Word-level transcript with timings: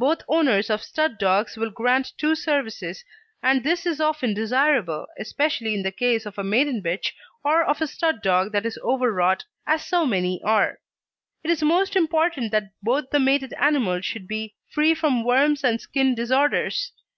Some 0.00 0.16
owners 0.28 0.70
of 0.70 0.82
stud 0.82 1.18
dogs 1.18 1.58
will 1.58 1.68
grant 1.70 2.14
two 2.16 2.34
services, 2.34 3.04
and 3.42 3.62
this 3.62 3.84
is 3.84 4.00
often 4.00 4.32
desirable, 4.32 5.06
especially 5.18 5.74
in 5.74 5.82
the 5.82 5.92
case 5.92 6.24
of 6.24 6.38
a 6.38 6.42
maiden 6.42 6.80
bitch 6.82 7.12
or 7.44 7.62
of 7.62 7.82
a 7.82 7.86
stud 7.86 8.22
dog 8.22 8.52
that 8.52 8.64
is 8.64 8.78
over 8.82 9.12
wrought, 9.12 9.44
as 9.66 9.84
so 9.84 10.06
many 10.06 10.42
are. 10.42 10.78
It 11.44 11.50
is 11.50 11.62
most 11.62 11.94
important 11.94 12.52
that 12.52 12.70
both 12.82 13.10
the 13.10 13.20
mated 13.20 13.52
animals 13.58 14.06
should 14.06 14.26
be 14.26 14.54
free 14.70 14.94
from 14.94 15.24
worms 15.24 15.62
and 15.62 15.78
skin 15.78 16.14
disorders. 16.14 16.92